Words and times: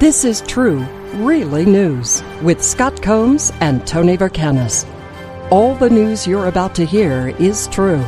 This 0.00 0.24
is 0.24 0.40
true, 0.42 0.78
really 1.16 1.66
news 1.66 2.22
with 2.42 2.64
Scott 2.64 3.02
Combs 3.02 3.52
and 3.60 3.86
Tony 3.86 4.16
Vercanis. 4.16 4.86
All 5.50 5.74
the 5.74 5.90
news 5.90 6.26
you're 6.26 6.46
about 6.46 6.74
to 6.76 6.86
hear 6.86 7.28
is 7.38 7.66
true, 7.68 8.00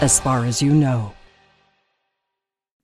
as 0.00 0.18
far 0.18 0.44
as 0.44 0.60
you 0.60 0.74
know. 0.74 1.12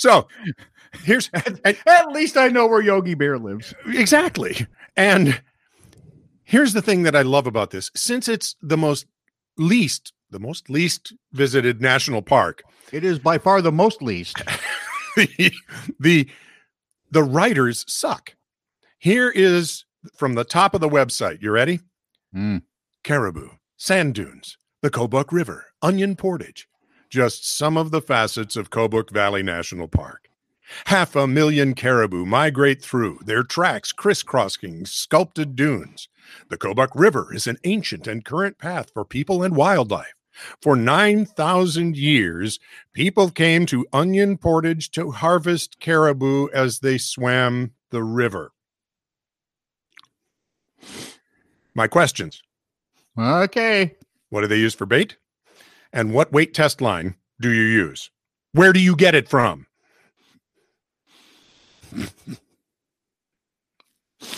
So 0.01 0.29
here's 1.05 1.29
At 1.35 2.11
least 2.13 2.39
I 2.39 2.49
know 2.49 2.67
where 2.67 2.81
Yogi 2.81 3.13
Bear 3.15 3.39
lives. 3.39 3.75
exactly. 3.87 4.67
And 4.97 5.43
here's 6.43 6.73
the 6.73 6.81
thing 6.81 7.03
that 7.03 7.15
I 7.15 7.21
love 7.21 7.47
about 7.47 7.71
this. 7.71 7.91
Since 7.95 8.27
it's 8.27 8.57
the 8.63 8.79
most 8.79 9.05
least, 9.59 10.15
the 10.31 10.39
most 10.41 10.71
least 10.71 11.13
visited 11.33 11.83
national 11.83 12.23
park, 12.23 12.63
It 12.93 13.05
is 13.05 13.19
by 13.19 13.37
far 13.37 13.61
the 13.61 13.71
most 13.73 14.01
least. 14.01 14.43
the 15.17 15.53
the, 16.01 16.29
the 17.11 17.23
writers 17.23 17.85
suck. 17.87 18.35
Here 18.99 19.29
is 19.29 19.85
from 20.17 20.35
the 20.35 20.45
top 20.45 20.75
of 20.75 20.81
the 20.81 20.89
website. 20.89 21.43
You 21.43 21.51
ready? 21.51 21.81
Hmm. 22.33 22.59
Caribou, 23.05 23.51
sand 23.77 24.15
dunes, 24.15 24.57
the 24.81 24.89
Kobuk 24.91 25.31
River, 25.31 25.67
onion 25.83 26.17
portage. 26.17 26.67
Just 27.11 27.45
some 27.45 27.77
of 27.77 27.91
the 27.91 28.01
facets 28.01 28.55
of 28.55 28.71
Kobuk 28.71 29.11
Valley 29.11 29.43
National 29.43 29.89
Park. 29.89 30.31
Half 30.87 31.17
a 31.17 31.27
million 31.27 31.75
caribou 31.75 32.25
migrate 32.25 32.81
through, 32.81 33.19
their 33.25 33.43
tracks 33.43 33.91
crisscrossing 33.91 34.87
sculpted 34.87 35.57
dunes. 35.57 36.09
The 36.49 36.57
Kobuk 36.57 36.91
River 36.95 37.35
is 37.35 37.49
an 37.49 37.59
ancient 37.65 38.07
and 38.07 38.25
current 38.25 38.59
path 38.59 38.93
for 38.95 39.05
people 39.05 39.43
and 39.43 39.57
wildlife. 39.57 40.15
For 40.63 40.77
9,000 40.77 41.97
years, 41.97 42.61
people 42.93 43.31
came 43.31 43.67
to 43.67 43.87
Onion 43.93 44.39
Portage 44.39 44.93
to 44.93 45.11
harvest 45.11 45.81
caribou 45.81 46.49
as 46.55 46.79
they 46.79 46.97
swam 46.97 47.73
the 47.91 48.05
river. 48.05 48.53
My 51.75 51.89
questions 51.89 52.43
Okay. 53.19 53.97
What 54.29 54.43
do 54.43 54.47
they 54.47 54.59
use 54.59 54.75
for 54.75 54.87
bait? 54.87 55.17
And 55.93 56.13
what 56.13 56.33
weight 56.33 56.55
test 56.55 56.81
line 56.81 57.17
do 57.41 57.51
you 57.51 57.63
use? 57.63 58.11
Where 58.53 58.73
do 58.73 58.81
you 58.81 58.97
get 58.97 59.15
it 59.15 59.29
from? 59.29 59.67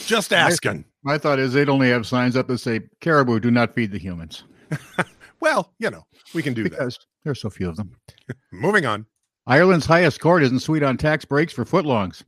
Just 0.06 0.33
asking. 0.33 0.84
My 1.03 1.19
thought 1.19 1.39
is 1.39 1.53
they'd 1.53 1.69
only 1.69 1.91
have 1.91 2.06
signs 2.06 2.36
up 2.36 2.47
that 2.48 2.59
say 2.59 2.81
caribou 3.00 3.41
do 3.41 3.50
not 3.50 3.75
feed 3.75 3.91
the 3.91 3.98
humans 3.98 4.44
Well, 5.41 5.72
you 5.81 5.91
know, 5.91 6.05
we 6.34 6.43
can 6.43 6.54
do 6.54 6.62
that. 6.62 6.71
because 6.71 6.99
there's 7.25 7.41
so 7.41 7.50
few 7.50 7.69
of 7.69 7.77
them. 7.77 7.97
Moving 8.53 8.87
on. 8.87 9.06
Ireland's 9.48 9.87
highest 9.87 10.21
court 10.21 10.44
isn't 10.44 10.60
sweet 10.60 10.84
on 10.84 10.97
tax 10.97 11.25
breaks 11.25 11.53
for 11.53 11.65
footlongs. 11.65 12.22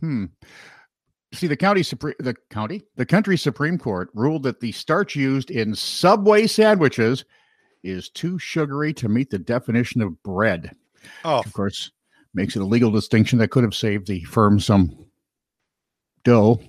Hmm. 0.00 0.24
See, 1.32 1.46
the 1.46 1.56
county 1.56 1.84
supreme, 1.84 2.16
the 2.18 2.34
county, 2.50 2.82
the 2.96 3.06
country 3.06 3.36
supreme 3.36 3.78
court 3.78 4.10
ruled 4.14 4.42
that 4.42 4.58
the 4.58 4.72
starch 4.72 5.14
used 5.14 5.52
in 5.52 5.76
Subway 5.76 6.48
sandwiches 6.48 7.24
is 7.84 8.08
too 8.08 8.38
sugary 8.38 8.92
to 8.94 9.08
meet 9.08 9.30
the 9.30 9.38
definition 9.38 10.00
of 10.02 10.20
bread. 10.22 10.74
Oh, 11.24 11.38
Of 11.38 11.52
course, 11.52 11.90
makes 12.32 12.56
it 12.56 12.62
a 12.62 12.66
legal 12.66 12.90
distinction 12.90 13.38
that 13.38 13.48
could 13.50 13.62
have 13.62 13.74
saved 13.74 14.06
the 14.08 14.24
firm 14.24 14.58
some 14.58 15.06
dough. 16.24 16.60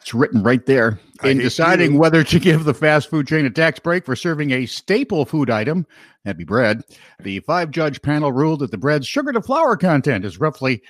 It's 0.00 0.14
written 0.14 0.42
right 0.42 0.64
there. 0.66 0.98
In 1.22 1.38
deciding 1.38 1.92
you. 1.92 1.98
whether 1.98 2.24
to 2.24 2.40
give 2.40 2.64
the 2.64 2.74
fast 2.74 3.08
food 3.08 3.28
chain 3.28 3.46
a 3.46 3.50
tax 3.50 3.78
break 3.78 4.04
for 4.04 4.16
serving 4.16 4.50
a 4.50 4.66
staple 4.66 5.24
food 5.24 5.50
item, 5.50 5.86
that'd 6.24 6.36
be 6.38 6.44
bread, 6.44 6.82
the 7.20 7.38
five 7.40 7.70
judge 7.70 8.02
panel 8.02 8.32
ruled 8.32 8.60
that 8.60 8.72
the 8.72 8.78
bread's 8.78 9.06
sugar 9.06 9.32
to 9.32 9.40
flour 9.40 9.76
content 9.76 10.24
is 10.24 10.40
roughly 10.40 10.82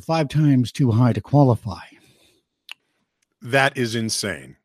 five 0.00 0.28
times 0.28 0.70
too 0.70 0.92
high 0.92 1.12
to 1.12 1.20
qualify. 1.20 1.80
that 3.42 3.76
is 3.76 3.96
insane. 3.96 4.56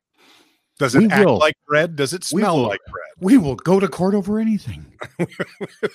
Does 0.79 0.93
it 0.95 0.99
We 0.99 1.09
act 1.09 1.25
will. 1.25 1.37
like 1.37 1.55
bread? 1.67 1.95
Does 1.95 2.13
it 2.13 2.23
smell 2.23 2.57
like 2.61 2.79
bread? 2.91 3.05
We 3.19 3.37
will 3.37 3.55
go 3.55 3.79
to 3.79 3.87
court 3.87 4.13
over 4.13 4.39
anything. 4.39 4.85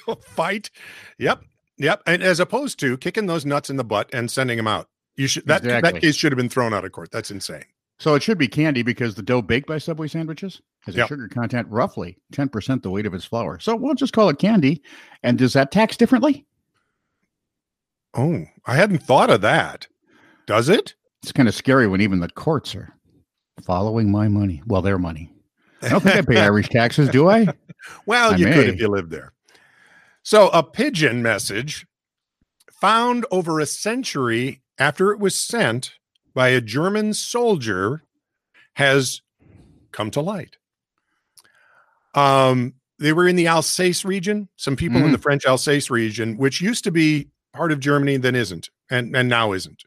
we'll 0.06 0.16
Fight. 0.26 0.70
Yep. 1.18 1.42
Yep. 1.78 2.02
And 2.06 2.22
as 2.22 2.40
opposed 2.40 2.78
to 2.80 2.96
kicking 2.98 3.26
those 3.26 3.46
nuts 3.46 3.70
in 3.70 3.76
the 3.76 3.84
butt 3.84 4.10
and 4.12 4.30
sending 4.30 4.56
them 4.56 4.66
out. 4.66 4.88
You 5.16 5.26
should 5.28 5.46
that 5.46 5.64
Exactly. 5.64 5.92
that 5.92 6.00
case 6.00 6.16
should 6.16 6.32
have 6.32 6.36
been 6.36 6.48
thrown 6.48 6.72
out 6.74 6.84
of 6.84 6.92
court. 6.92 7.10
That's 7.12 7.30
insane. 7.30 7.64
So 7.98 8.14
it 8.14 8.22
should 8.22 8.38
be 8.38 8.48
candy 8.48 8.82
because 8.82 9.14
the 9.14 9.22
dough 9.22 9.42
baked 9.42 9.68
by 9.68 9.78
Subway 9.78 10.08
sandwiches 10.08 10.60
has 10.80 10.96
a 10.96 11.06
sugar 11.06 11.28
content 11.28 11.68
roughly 11.70 12.18
10% 12.32 12.82
the 12.82 12.90
weight 12.90 13.06
of 13.06 13.14
its 13.14 13.24
flour. 13.24 13.60
So 13.60 13.76
we'll 13.76 13.94
just 13.94 14.12
call 14.12 14.28
it 14.30 14.38
candy. 14.40 14.82
And 15.22 15.38
does 15.38 15.52
that 15.52 15.70
tax 15.70 15.96
differently? 15.96 16.44
Oh, 18.14 18.44
I 18.66 18.74
hadn't 18.74 19.02
thought 19.04 19.30
of 19.30 19.40
that. 19.42 19.86
Does 20.46 20.68
it? 20.68 20.94
It's 21.22 21.30
kind 21.32 21.48
of 21.48 21.54
scary 21.54 21.86
when 21.86 22.00
even 22.00 22.18
the 22.20 22.28
courts 22.28 22.74
are 22.74 22.92
following 23.62 24.10
my 24.10 24.28
money. 24.28 24.62
Well, 24.66 24.82
their 24.82 24.98
money. 24.98 25.30
I 25.82 25.88
don't 25.90 26.00
think 26.00 26.16
I 26.16 26.22
pay 26.22 26.40
Irish 26.40 26.68
taxes, 26.68 27.08
do 27.08 27.28
I? 27.28 27.46
Well, 28.06 28.32
I 28.32 28.36
you 28.36 28.46
could 28.46 28.68
if 28.68 28.80
you 28.80 28.88
lived 28.88 29.10
there. 29.10 29.32
So, 30.22 30.48
a 30.50 30.62
pigeon 30.62 31.22
message 31.22 31.86
found 32.70 33.26
over 33.30 33.58
a 33.60 33.66
century 33.66 34.62
after 34.78 35.10
it 35.12 35.18
was 35.18 35.38
sent 35.38 35.94
by 36.34 36.48
a 36.48 36.60
German 36.60 37.12
soldier 37.14 38.02
has 38.74 39.20
come 39.90 40.10
to 40.12 40.20
light. 40.20 40.56
Um, 42.14 42.74
they 42.98 43.12
were 43.12 43.26
in 43.26 43.36
the 43.36 43.46
Alsace 43.48 44.04
region, 44.04 44.48
some 44.56 44.76
people 44.76 44.98
in 44.98 45.08
Mm. 45.08 45.12
the 45.12 45.18
French 45.18 45.44
Alsace 45.46 45.90
region, 45.90 46.36
which 46.36 46.60
used 46.60 46.84
to 46.84 46.90
be 46.90 47.28
part 47.52 47.72
of 47.72 47.80
Germany, 47.80 48.16
then 48.16 48.34
isn't, 48.34 48.70
and, 48.90 49.14
and 49.16 49.28
now 49.28 49.52
isn't. 49.52 49.82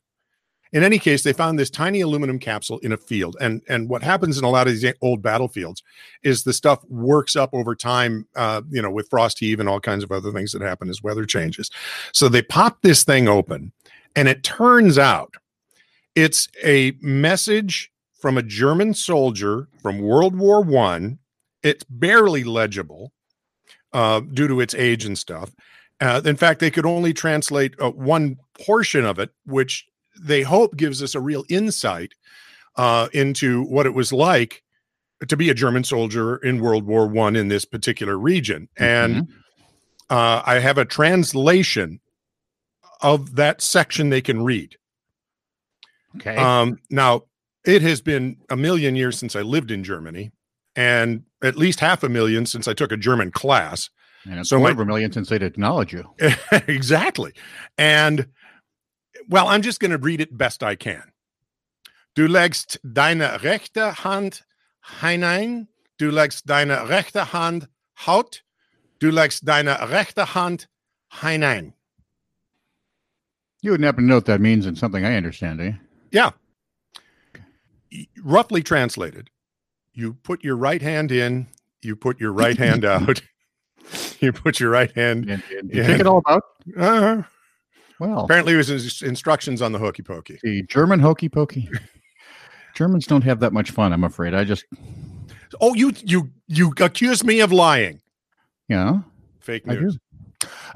In 0.75 0.83
any 0.83 0.99
case, 0.99 1.23
they 1.23 1.31
found 1.31 1.57
this 1.57 1.69
tiny 1.69 2.01
aluminum 2.01 2.37
capsule 2.37 2.79
in 2.79 2.91
a 2.91 2.97
field. 2.97 3.37
And, 3.39 3.61
and 3.69 3.87
what 3.87 4.03
happens 4.03 4.37
in 4.37 4.43
a 4.43 4.49
lot 4.49 4.67
of 4.67 4.73
these 4.73 4.93
old 5.01 5.21
battlefields 5.21 5.81
is 6.21 6.43
the 6.43 6.51
stuff 6.51 6.83
works 6.89 7.37
up 7.37 7.49
over 7.53 7.75
time, 7.75 8.27
uh, 8.35 8.61
you 8.69 8.81
know, 8.81 8.91
with 8.91 9.09
frost 9.09 9.39
heave 9.39 9.61
and 9.61 9.69
all 9.69 9.79
kinds 9.79 10.03
of 10.03 10.11
other 10.11 10.33
things 10.33 10.51
that 10.51 10.61
happen 10.61 10.89
as 10.89 11.01
weather 11.01 11.25
changes. 11.25 11.71
So 12.11 12.27
they 12.27 12.41
pop 12.41 12.81
this 12.81 13.05
thing 13.05 13.29
open, 13.29 13.71
and 14.17 14.27
it 14.27 14.43
turns 14.43 14.97
out 14.97 15.35
it's 16.13 16.49
a 16.61 16.91
message 16.99 17.89
from 18.19 18.37
a 18.37 18.43
German 18.43 18.93
soldier 18.93 19.69
from 19.81 19.99
World 19.99 20.37
War 20.37 20.61
One. 20.61 21.19
It's 21.63 21.85
barely 21.85 22.43
legible 22.43 23.13
uh, 23.93 24.19
due 24.19 24.49
to 24.49 24.59
its 24.59 24.75
age 24.75 25.05
and 25.05 25.17
stuff. 25.17 25.55
Uh, 26.01 26.21
in 26.25 26.35
fact, 26.35 26.59
they 26.59 26.69
could 26.69 26.85
only 26.85 27.13
translate 27.13 27.75
uh, 27.79 27.91
one 27.91 28.35
portion 28.59 29.05
of 29.05 29.19
it, 29.19 29.29
which 29.45 29.87
they 30.21 30.41
hope 30.43 30.75
gives 30.77 31.01
us 31.03 31.15
a 31.15 31.19
real 31.19 31.43
insight 31.49 32.13
uh, 32.77 33.07
into 33.13 33.63
what 33.63 33.85
it 33.85 33.93
was 33.93 34.11
like 34.13 34.63
to 35.27 35.37
be 35.37 35.49
a 35.49 35.53
German 35.53 35.83
soldier 35.83 36.37
in 36.37 36.59
World 36.59 36.85
War 36.85 37.07
One 37.07 37.35
in 37.35 37.47
this 37.47 37.65
particular 37.65 38.17
region. 38.17 38.67
And 38.77 39.15
Mhm. 39.15 39.27
uh, 40.09 40.41
I 40.45 40.59
have 40.59 40.77
a 40.77 40.85
translation 40.85 41.99
of 43.01 43.35
that 43.35 43.61
section 43.61 44.09
they 44.09 44.21
can 44.21 44.43
read. 44.43 44.75
okay. 46.17 46.35
Um, 46.35 46.79
now, 46.89 47.23
it 47.65 47.81
has 47.81 48.01
been 48.01 48.37
a 48.49 48.55
million 48.55 48.95
years 48.95 49.17
since 49.17 49.35
I 49.35 49.41
lived 49.41 49.71
in 49.71 49.83
Germany, 49.83 50.31
and 50.75 51.23
at 51.43 51.55
least 51.57 51.79
half 51.79 52.03
a 52.03 52.09
million 52.09 52.45
since 52.45 52.67
I 52.67 52.73
took 52.73 52.91
a 52.91 52.97
German 52.97 53.31
class. 53.31 53.89
and 54.25 54.39
it's 54.39 54.49
so 54.49 54.65
over 54.65 54.81
a 54.83 54.85
million 54.85 55.11
since 55.11 55.29
they'd 55.29 55.43
acknowledge 55.43 55.93
you. 55.93 56.03
exactly. 56.67 57.31
And 57.77 58.27
well, 59.29 59.47
I'm 59.47 59.61
just 59.61 59.79
going 59.79 59.91
to 59.91 59.97
read 59.97 60.21
it 60.21 60.37
best 60.37 60.63
I 60.63 60.75
can. 60.75 61.11
Du 62.15 62.27
legst 62.27 62.77
deine 62.83 63.39
rechte 63.43 64.03
Hand 64.03 64.43
hinein, 65.01 65.67
du 65.97 66.11
legst 66.11 66.45
deine 66.45 66.87
rechte 66.87 67.33
Hand 67.33 67.67
Haut, 68.05 68.41
du 68.99 69.11
legst 69.11 69.43
deine 69.45 69.77
rechte 69.89 70.33
Hand 70.33 70.67
hinein. 71.21 71.73
You 73.61 73.71
wouldn't 73.71 73.85
happen 73.85 74.03
to 74.03 74.07
know 74.07 74.15
what 74.15 74.25
that 74.25 74.41
means 74.41 74.65
in 74.65 74.75
something 74.75 75.03
I 75.05 75.15
understand, 75.15 75.59
eh? 75.59 75.73
Yeah. 76.11 76.31
Roughly 78.23 78.61
translated, 78.61 79.29
you 79.93 80.13
put 80.13 80.43
your 80.43 80.55
right 80.55 80.81
hand 80.81 81.11
in, 81.11 81.47
you 81.81 81.95
put 81.95 82.19
your 82.19 82.31
right 82.31 82.57
hand 82.57 82.85
out, 82.85 83.21
you 84.19 84.31
put 84.31 84.59
your 84.59 84.69
right 84.69 84.91
hand. 84.91 85.29
And, 85.29 85.43
and 85.57 85.69
you 85.71 85.81
Yeah. 85.81 85.87
think 85.87 85.99
it 85.99 86.07
all 86.07 86.19
about? 86.19 86.43
Uh, 86.77 87.23
Well, 87.99 88.25
apparently, 88.25 88.53
it 88.53 88.57
was 88.57 89.01
instructions 89.01 89.61
on 89.61 89.71
the 89.71 89.79
hokey 89.79 90.03
pokey. 90.03 90.39
the 90.43 90.63
German 90.63 90.99
hokey 90.99 91.29
pokey. 91.29 91.69
Germans 92.75 93.07
don't 93.07 93.23
have 93.23 93.39
that 93.39 93.53
much 93.53 93.71
fun, 93.71 93.93
I'm 93.93 94.03
afraid. 94.03 94.33
I 94.33 94.43
just, 94.43 94.65
Oh, 95.61 95.73
you 95.73 95.93
you 96.03 96.29
you 96.47 96.73
accuse 96.79 97.23
me 97.23 97.39
of 97.39 97.51
lying. 97.51 98.01
Yeah. 98.67 98.99
Fake 99.39 99.65
news. 99.67 99.97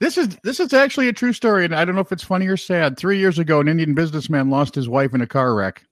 this 0.00 0.16
is 0.18 0.36
this 0.44 0.60
is 0.60 0.72
actually 0.72 1.08
a 1.08 1.12
true 1.12 1.32
story, 1.32 1.64
and 1.64 1.74
I 1.74 1.84
don't 1.84 1.94
know 1.94 2.00
if 2.00 2.12
it's 2.12 2.22
funny 2.22 2.46
or 2.46 2.56
sad. 2.56 2.96
Three 2.96 3.18
years 3.18 3.38
ago, 3.38 3.60
an 3.60 3.68
Indian 3.68 3.94
businessman 3.94 4.50
lost 4.50 4.74
his 4.74 4.88
wife 4.88 5.14
in 5.14 5.20
a 5.20 5.26
car 5.26 5.54
wreck. 5.54 5.82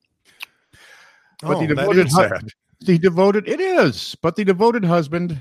But 1.43 1.57
oh, 1.57 1.61
the 1.61 1.75
that 1.75 1.77
devoted 1.77 2.07
is 2.07 2.13
hu- 2.15 2.29
sad. 2.29 2.49
The 2.81 2.99
devoted 2.99 3.49
it 3.49 3.61
is, 3.61 4.17
but 4.23 4.37
the 4.37 4.45
devoted 4.45 4.85
husband 4.85 5.41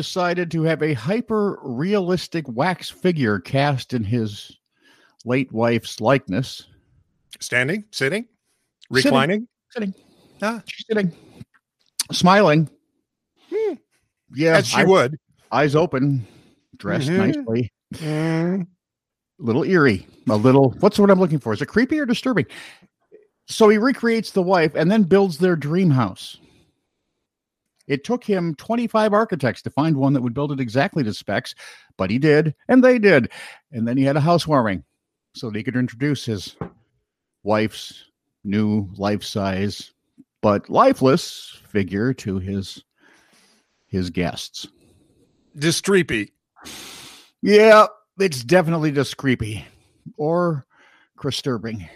decided 0.00 0.50
to 0.50 0.62
have 0.64 0.82
a 0.82 0.92
hyper 0.92 1.58
realistic 1.62 2.44
wax 2.48 2.90
figure 2.90 3.40
cast 3.40 3.94
in 3.94 4.04
his 4.04 4.52
late 5.24 5.50
wife's 5.52 6.02
likeness. 6.02 6.64
Standing, 7.40 7.84
sitting, 7.90 8.26
Sitting. 8.92 9.04
reclining. 9.10 9.48
Sitting, 9.70 9.94
Ah. 10.42 10.62
she's 10.66 10.84
sitting, 10.86 11.12
smiling. 12.12 12.68
Hmm. 13.50 13.74
Yeah, 14.34 14.58
As 14.58 14.66
she 14.68 14.76
eye- 14.82 14.84
would. 14.84 15.16
eyes 15.50 15.74
open, 15.74 16.26
dressed 16.76 17.08
Mhm. 17.08 17.16
nicely. 17.36 17.72
Mm. 17.94 18.66
a 19.38 19.42
little 19.42 19.64
eerie, 19.64 20.06
a 20.28 20.36
little 20.36 20.70
what's 20.80 20.98
what 20.98 21.10
I'm 21.10 21.20
looking 21.20 21.38
for? 21.38 21.52
Is 21.54 21.62
it 21.62 21.66
creepy 21.66 21.98
or 22.00 22.04
disturbing? 22.06 22.46
So 23.48 23.68
he 23.70 23.78
recreates 23.78 24.30
the 24.32 24.42
wife 24.42 24.74
and 24.74 24.90
then 24.90 25.04
builds 25.04 25.38
their 25.38 25.56
dream 25.56 25.90
house. 25.90 26.38
It 27.86 28.04
took 28.04 28.24
him 28.24 28.54
25 28.56 29.12
architects 29.12 29.62
to 29.62 29.70
find 29.70 29.96
one 29.96 30.12
that 30.14 30.22
would 30.22 30.34
build 30.34 30.52
it 30.52 30.60
exactly 30.60 31.04
to 31.04 31.14
specs, 31.14 31.54
but 31.96 32.10
he 32.10 32.18
did, 32.18 32.54
and 32.68 32.82
they 32.82 32.98
did. 32.98 33.30
And 33.72 33.86
then 33.86 33.96
he 33.96 34.04
had 34.04 34.16
a 34.16 34.20
housewarming 34.20 34.84
so 35.34 35.50
that 35.50 35.56
he 35.56 35.62
could 35.62 35.76
introduce 35.76 36.24
his 36.24 36.56
wife's 37.42 38.04
new 38.44 38.88
life 38.96 39.22
size 39.22 39.92
but 40.46 40.70
lifeless 40.70 41.60
figure 41.66 42.14
to 42.14 42.38
his 42.38 42.84
his 43.88 44.10
guests. 44.10 44.68
Distreepy. 45.58 46.30
Yeah, 47.42 47.86
it's 48.20 48.44
definitely 48.44 48.92
just 48.92 49.16
creepy 49.16 49.64
or 50.16 50.64
disturbing. 51.20 51.88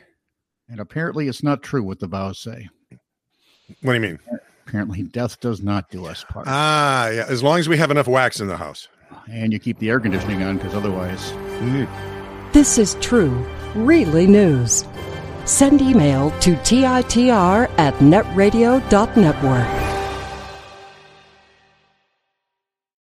And 0.69 0.81
apparently, 0.81 1.29
it's 1.29 1.45
not 1.45 1.63
true 1.63 1.85
what 1.85 2.01
the 2.01 2.09
vows 2.09 2.41
say. 2.41 2.69
What 3.83 3.93
do 3.93 3.95
you 3.95 4.01
mean? 4.01 4.19
Apparently, 4.67 5.03
death 5.03 5.41
does 5.41 5.63
not 5.63 5.91
do 5.91 6.07
us 6.07 6.25
part. 6.29 6.47
Ah, 6.49 7.09
yeah. 7.09 7.25
As 7.29 7.43
long 7.43 7.59
as 7.59 7.69
we 7.69 7.77
have 7.77 7.91
enough 7.91 8.07
wax 8.07 8.41
in 8.41 8.47
the 8.49 8.57
house. 8.57 8.89
and 9.31 9.53
you 9.53 9.59
keep 9.59 9.79
the 9.79 9.91
air 9.91 10.01
conditioning 10.01 10.43
on 10.43 10.57
because 10.57 10.75
otherwise, 10.75 11.33
This 12.53 12.79
is 12.79 12.97
true, 13.01 13.31
really 13.75 14.27
news. 14.27 14.85
Send 15.45 15.81
email 15.83 16.31
to 16.41 16.55
TITR 16.57 17.71
at 17.79 17.95
netradio.network. 17.95 19.80